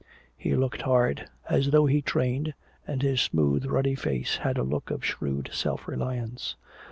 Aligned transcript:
He 0.35 0.55
looked 0.55 0.81
hard, 0.81 1.29
as 1.47 1.69
though 1.69 1.85
he 1.85 2.01
trained, 2.01 2.55
and 2.87 3.03
his 3.03 3.21
smooth 3.21 3.61
and 3.65 3.71
ruddy 3.71 3.93
face 3.93 4.37
had 4.37 4.57
a 4.57 4.63
look 4.63 4.89
of 4.89 5.05
shrewd 5.05 5.51
self 5.53 5.87
reliance. 5.87 6.55